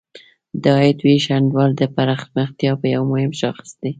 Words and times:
د 0.61 0.63
عاید 0.77 0.97
ویش 1.05 1.25
انډول 1.37 1.71
د 1.77 1.81
پرمختیا 1.95 2.71
یو 2.95 3.03
مهم 3.11 3.31
شاخص 3.41 3.69
دی. 3.81 3.89